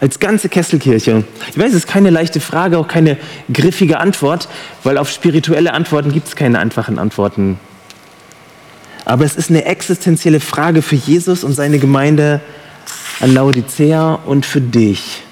[0.00, 1.24] Als ganze Kesselkirche.
[1.50, 3.18] Ich weiß, es ist keine leichte Frage, auch keine
[3.52, 4.48] griffige Antwort,
[4.82, 7.60] weil auf spirituelle Antworten gibt es keine einfachen Antworten.
[9.04, 12.40] Aber es ist eine existenzielle Frage für Jesus und seine Gemeinde
[13.20, 15.22] an Laodicea und für dich.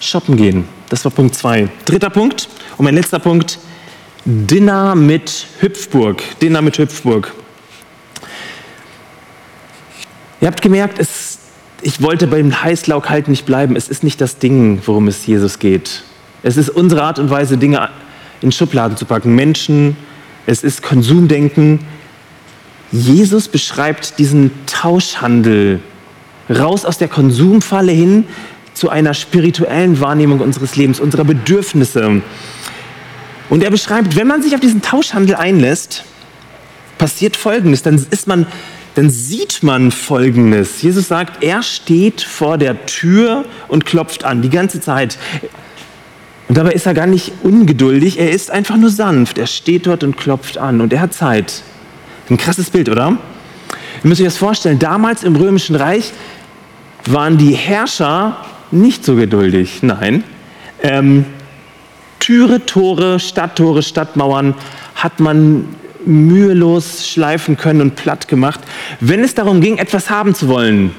[0.00, 1.68] Shoppen gehen, das war Punkt 2.
[1.84, 3.58] Dritter Punkt und mein letzter Punkt,
[4.24, 6.22] Dinner mit Hüpfburg.
[6.40, 7.32] Dinner mit Hüpfburg.
[10.40, 11.21] Ihr habt gemerkt, es,
[11.82, 13.76] ich wollte beim Heißlauk halt nicht bleiben.
[13.76, 16.04] Es ist nicht das Ding, worum es Jesus geht.
[16.42, 17.88] Es ist unsere Art und Weise, Dinge
[18.40, 19.34] in Schubladen zu packen.
[19.34, 19.96] Menschen,
[20.46, 21.80] es ist Konsumdenken,
[22.90, 25.80] Jesus beschreibt diesen Tauschhandel
[26.50, 28.24] raus aus der Konsumfalle hin
[28.74, 32.20] zu einer spirituellen Wahrnehmung unseres Lebens, unserer Bedürfnisse.
[33.48, 36.04] Und er beschreibt, wenn man sich auf diesen Tauschhandel einlässt,
[36.98, 37.82] passiert Folgendes.
[37.82, 38.46] Dann ist man,
[38.94, 40.82] dann sieht man Folgendes.
[40.82, 45.18] Jesus sagt, er steht vor der Tür und klopft an, die ganze Zeit.
[46.48, 49.38] Und dabei ist er gar nicht ungeduldig, er ist einfach nur sanft.
[49.38, 51.62] Er steht dort und klopft an und er hat Zeit.
[52.28, 53.16] Ein krasses Bild, oder?
[54.02, 56.12] Ihr müsst euch das vorstellen, damals im Römischen Reich
[57.06, 58.36] waren die Herrscher
[58.70, 59.82] nicht so geduldig.
[59.82, 60.24] Nein.
[60.82, 61.24] Ähm,
[62.18, 64.54] Türe, Tore, Stadttore, Stadtmauern
[64.94, 65.66] hat man
[66.06, 68.60] mühelos schleifen können und platt gemacht,
[69.00, 70.94] wenn es darum ging, etwas haben zu wollen.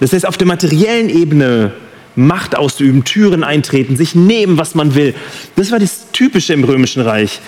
[0.00, 1.72] Das heißt, auf der materiellen Ebene
[2.16, 5.14] Macht auszuüben, Türen eintreten, sich nehmen, was man will.
[5.56, 7.40] Das war das Typische im Römischen Reich.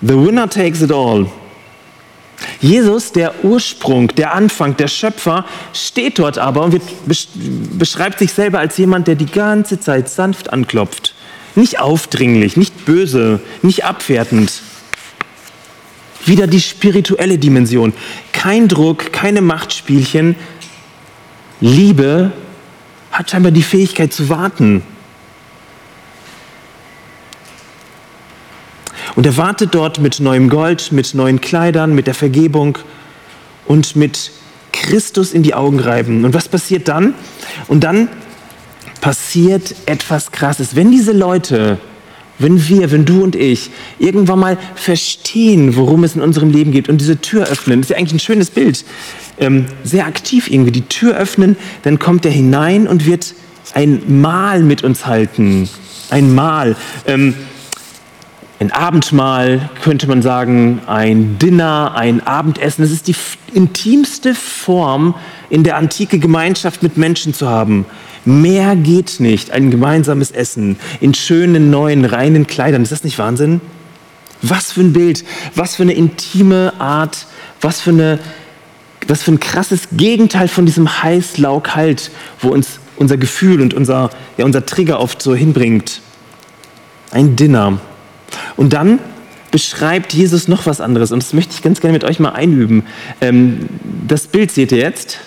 [0.00, 1.26] The winner takes it all.
[2.60, 6.80] Jesus, der Ursprung, der Anfang, der Schöpfer, steht dort aber und
[7.78, 11.14] beschreibt sich selber als jemand, der die ganze Zeit sanft anklopft.
[11.54, 14.62] Nicht aufdringlich, nicht böse, nicht abwertend.
[16.24, 17.92] Wieder die spirituelle Dimension.
[18.32, 20.36] Kein Druck, keine Machtspielchen.
[21.60, 22.32] Liebe
[23.10, 24.82] hat scheinbar die Fähigkeit zu warten.
[29.14, 32.78] Und er wartet dort mit neuem Gold, mit neuen Kleidern, mit der Vergebung
[33.66, 34.30] und mit
[34.72, 36.24] Christus in die Augen reiben.
[36.24, 37.14] Und was passiert dann?
[37.66, 38.08] Und dann
[39.00, 40.76] passiert etwas Krasses.
[40.76, 41.78] Wenn diese Leute,
[42.38, 46.88] wenn wir, wenn du und ich irgendwann mal verstehen, worum es in unserem Leben geht
[46.88, 48.84] und diese Tür öffnen, ist ja eigentlich ein schönes Bild,
[49.38, 53.34] ähm, sehr aktiv irgendwie die Tür öffnen, dann kommt er hinein und wird
[53.74, 55.68] ein Mahl mit uns halten.
[56.10, 56.76] Ein Mahl.
[57.06, 57.34] Ähm,
[58.60, 62.82] ein Abendmahl, könnte man sagen, ein Dinner, ein Abendessen.
[62.82, 63.14] Das ist die
[63.54, 65.14] intimste Form,
[65.48, 67.86] in der antike Gemeinschaft mit Menschen zu haben.
[68.24, 72.82] Mehr geht nicht, ein gemeinsames Essen in schönen, neuen, reinen Kleidern.
[72.82, 73.60] Ist das nicht Wahnsinn?
[74.42, 77.26] Was für ein Bild, was für eine intime Art,
[77.60, 78.18] was für, eine,
[79.06, 83.72] was für ein krasses Gegenteil von diesem heiß, lau, kalt, wo uns unser Gefühl und
[83.72, 86.00] unser, ja, unser Trigger oft so hinbringt.
[87.12, 87.80] Ein Dinner.
[88.56, 88.98] Und dann
[89.50, 92.84] beschreibt Jesus noch was anderes und das möchte ich ganz gerne mit euch mal einüben.
[93.20, 93.66] Ähm,
[94.06, 95.18] das Bild seht ihr jetzt.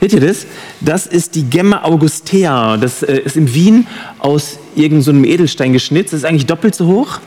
[0.00, 0.46] Seht ihr das?
[0.80, 2.78] Das ist die Gemma Augustea.
[2.78, 3.86] Das äh, ist in Wien
[4.18, 6.14] aus irgendeinem so Edelstein geschnitzt.
[6.14, 7.20] Das ist eigentlich doppelt so hoch.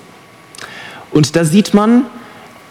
[1.11, 2.05] Und da sieht man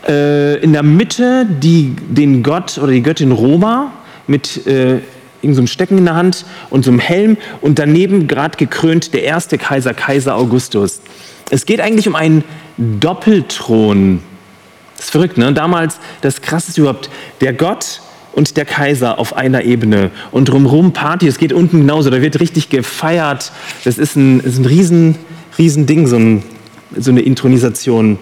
[0.08, 3.92] äh, in der Mitte die, den Gott oder die Göttin Roma
[4.26, 4.98] mit äh,
[5.40, 9.22] irgendeinem so Stecken in der Hand und so einem Helm und daneben gerade gekrönt der
[9.22, 11.00] erste Kaiser, Kaiser Augustus.
[11.52, 12.44] Es geht eigentlich um einen
[12.78, 14.22] Doppelthron.
[14.96, 15.52] Das ist verrückt, ne?
[15.52, 17.10] Damals das Krasseste überhaupt.
[17.42, 18.00] Der Gott
[18.32, 21.28] und der Kaiser auf einer Ebene und drumherum Party.
[21.28, 22.08] Es geht unten genauso.
[22.08, 23.52] Da wird richtig gefeiert.
[23.84, 25.16] Das ist ein, ist ein riesen,
[25.58, 26.42] riesen Ding, so, ein,
[26.96, 28.18] so eine Intronisation.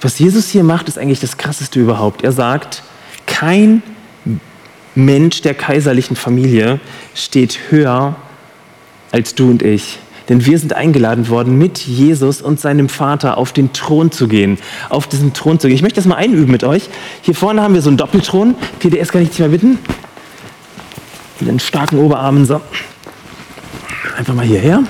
[0.00, 2.24] Was Jesus hier macht, ist eigentlich das Krasseste überhaupt.
[2.24, 2.82] Er sagt,
[3.26, 3.82] kein
[4.94, 6.80] Mensch der kaiserlichen Familie
[7.14, 8.16] steht höher
[9.14, 10.00] als du und ich.
[10.28, 14.58] Denn wir sind eingeladen worden, mit Jesus und seinem Vater auf den Thron zu gehen.
[14.88, 15.76] Auf diesen Thron zu gehen.
[15.76, 16.88] Ich möchte das mal einüben mit euch.
[17.22, 18.56] Hier vorne haben wir so einen Doppelthron.
[18.80, 19.78] TDS kann ich dich mal bitten.
[21.38, 22.44] Mit den starken Oberarmen.
[22.44, 22.60] So.
[24.16, 24.82] Einfach mal hierher.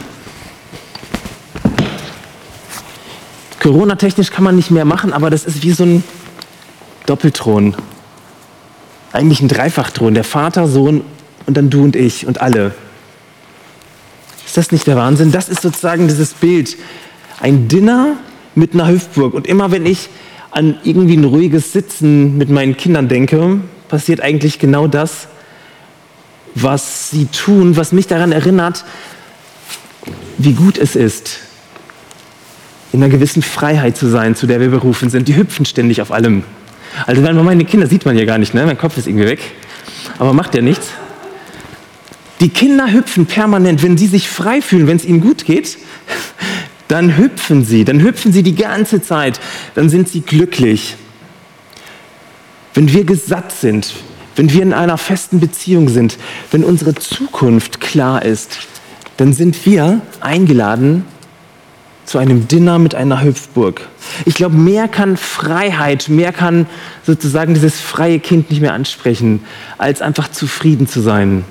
[3.60, 6.02] Corona-technisch kann man nicht mehr machen, aber das ist wie so ein
[7.04, 7.76] Doppelthron.
[9.12, 10.14] Eigentlich ein Dreifachthron.
[10.14, 11.02] Der Vater, Sohn
[11.44, 12.72] und dann du und ich und alle.
[14.54, 15.32] Ist das nicht der Wahnsinn?
[15.32, 16.76] Das ist sozusagen dieses Bild.
[17.40, 18.18] Ein Dinner
[18.54, 19.34] mit einer Hüftburg.
[19.34, 20.10] Und immer wenn ich
[20.52, 25.26] an irgendwie ein ruhiges Sitzen mit meinen Kindern denke, passiert eigentlich genau das,
[26.54, 28.84] was sie tun, was mich daran erinnert,
[30.38, 31.40] wie gut es ist,
[32.92, 35.26] in einer gewissen Freiheit zu sein, zu der wir berufen sind.
[35.26, 36.44] Die hüpfen ständig auf allem.
[37.06, 38.64] Also wenn man meine Kinder sieht man ja gar nicht, ne?
[38.64, 39.40] mein Kopf ist irgendwie weg,
[40.20, 40.90] aber macht ja nichts.
[42.40, 45.78] Die Kinder hüpfen permanent, wenn sie sich frei fühlen, wenn es ihnen gut geht,
[46.88, 49.40] dann hüpfen sie, dann hüpfen sie die ganze Zeit,
[49.74, 50.96] dann sind sie glücklich.
[52.74, 53.94] Wenn wir gesatt sind,
[54.36, 56.18] wenn wir in einer festen Beziehung sind,
[56.50, 58.58] wenn unsere Zukunft klar ist,
[59.16, 61.04] dann sind wir eingeladen
[62.04, 63.88] zu einem Dinner mit einer Hüpfburg.
[64.26, 66.66] Ich glaube, mehr kann Freiheit, mehr kann
[67.06, 69.42] sozusagen dieses freie Kind nicht mehr ansprechen,
[69.78, 71.44] als einfach zufrieden zu sein.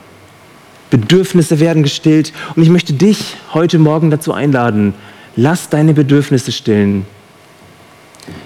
[0.94, 2.34] Bedürfnisse werden gestillt.
[2.56, 4.94] Und ich möchte dich heute Morgen dazu einladen,
[5.36, 7.08] lass deine Bedürfnisse stillen.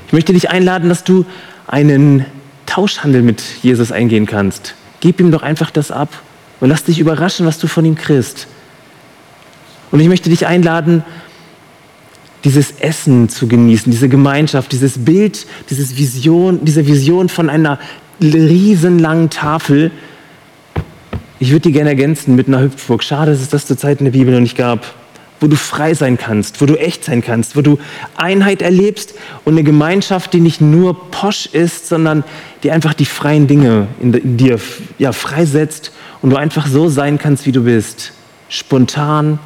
[0.07, 1.25] Ich möchte dich einladen, dass du
[1.67, 2.25] einen
[2.65, 4.75] Tauschhandel mit Jesus eingehen kannst.
[5.01, 6.21] Gib ihm doch einfach das ab
[6.61, 8.47] und lass dich überraschen, was du von ihm kriegst.
[9.91, 11.03] Und ich möchte dich einladen,
[12.45, 17.77] dieses Essen zu genießen, diese Gemeinschaft, dieses Bild, dieses Vision, diese Vision von einer
[18.21, 19.91] riesenlangen Tafel,
[21.39, 23.03] ich würde die gerne ergänzen mit einer Hüpfburg.
[23.03, 24.93] Schade, dass es das zur Zeit in der Bibel noch nicht gab.
[25.39, 27.77] Wo du frei sein kannst, wo du echt sein kannst, wo du
[28.15, 29.13] Einheit erlebst
[29.45, 32.23] und eine Gemeinschaft, die nicht nur posch ist, sondern
[32.63, 34.59] die einfach die freien Dinge in, dir
[34.97, 35.91] ja, freisetzt
[36.23, 38.13] und du einfach so sein kannst, wie du bist.
[38.49, 39.37] Spontan.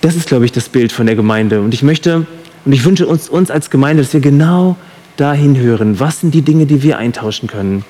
[0.00, 1.60] Das ist, glaube ich, das Bild von der Gemeinde.
[1.60, 2.26] Und ich möchte
[2.64, 4.76] und ich wünsche uns, uns als Gemeinde, dass wir genau
[5.16, 6.00] dahin hören.
[6.00, 7.84] Was sind die Dinge, die wir eintauschen können?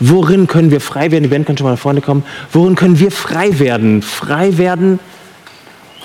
[0.00, 1.24] Worin können wir frei werden?
[1.24, 2.24] Die Band kann schon mal nach vorne kommen.
[2.52, 4.02] Worin können wir frei werden?
[4.02, 4.98] Frei werden,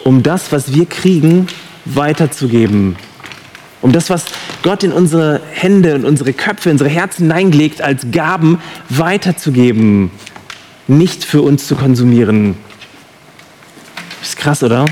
[0.03, 1.47] um das, was wir kriegen,
[1.85, 2.95] weiterzugeben.
[3.81, 4.25] Um das, was
[4.63, 8.59] Gott in unsere Hände und unsere Köpfe, unsere Herzen hineingelegt, als Gaben
[8.89, 10.11] weiterzugeben.
[10.87, 12.55] Nicht für uns zu konsumieren.
[14.21, 14.85] Ist krass, oder?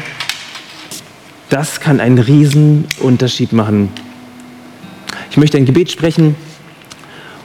[1.49, 3.89] Das kann einen riesen Unterschied machen.
[5.31, 6.35] Ich möchte ein Gebet sprechen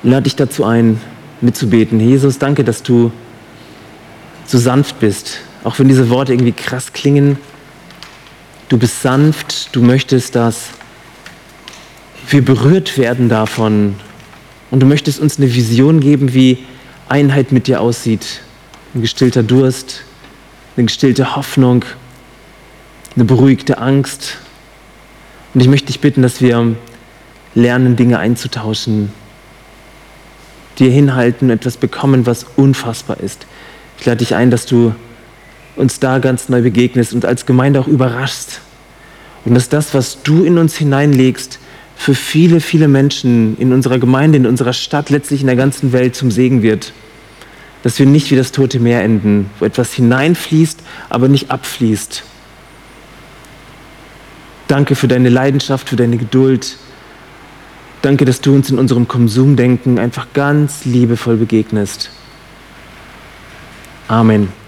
[0.03, 1.01] und lade dich dazu ein,
[1.41, 2.01] mitzubeten.
[2.01, 3.13] Jesus, danke, dass du
[4.47, 7.39] so sanft bist, auch wenn diese Worte irgendwie krass klingen.
[8.69, 10.71] Du bist sanft, du möchtest, dass
[12.29, 13.97] wir berührt werden davon.
[14.71, 16.59] Und du möchtest uns eine Vision geben, wie
[17.09, 18.43] Einheit mit dir aussieht.
[18.95, 20.03] Ein gestillter Durst,
[20.77, 21.85] eine gestillte Hoffnung,
[23.17, 24.39] eine beruhigte Angst.
[25.55, 26.77] Und ich möchte dich bitten, dass wir
[27.55, 29.13] lernen, Dinge einzutauschen,
[30.81, 33.47] dir hinhalten und etwas bekommen, was unfassbar ist.
[33.99, 34.95] Ich lade dich ein, dass du
[35.77, 38.61] uns da ganz neu begegnest und als Gemeinde auch überraschst.
[39.45, 41.59] Und dass das, was du in uns hineinlegst,
[41.97, 46.17] für viele, viele Menschen in unserer Gemeinde, in unserer Stadt, letztlich in der ganzen Welt
[46.17, 46.93] zum Segen wird.
[47.83, 52.23] Dass wir nicht wie das Tote Meer enden, wo etwas hineinfließt, aber nicht abfließt.
[54.67, 56.77] Danke für deine Leidenschaft, für deine Geduld.
[58.03, 62.11] Danke, dass du uns in unserem Konsumdenken einfach ganz liebevoll begegnest.
[64.09, 64.60] Amen.